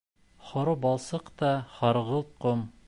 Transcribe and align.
Һоро 0.51 0.73
балсыҡ 0.85 1.31
та 1.43 1.53
һарғылт 1.79 2.35
ҡом. 2.47 2.71